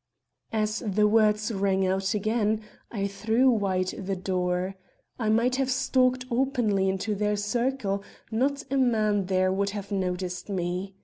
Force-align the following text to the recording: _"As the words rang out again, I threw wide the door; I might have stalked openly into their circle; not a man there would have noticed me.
_"As 0.58 0.78
the 0.78 1.06
words 1.06 1.52
rang 1.52 1.86
out 1.86 2.14
again, 2.14 2.62
I 2.90 3.06
threw 3.06 3.50
wide 3.50 3.88
the 3.88 4.16
door; 4.16 4.76
I 5.18 5.28
might 5.28 5.56
have 5.56 5.70
stalked 5.70 6.24
openly 6.30 6.88
into 6.88 7.14
their 7.14 7.36
circle; 7.36 8.02
not 8.30 8.62
a 8.70 8.78
man 8.78 9.26
there 9.26 9.52
would 9.52 9.68
have 9.76 9.92
noticed 9.92 10.48
me. 10.48 10.94